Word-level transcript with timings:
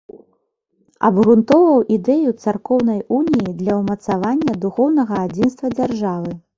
Абгрунтоўваў 1.09 1.83
ідэю 1.97 2.33
царкоўнай 2.47 2.99
уніі 3.21 3.55
для 3.63 3.79
ўмацавання 3.85 4.61
духоўнага 4.69 5.25
адзінства 5.31 5.77
дзяржавы. 5.81 6.31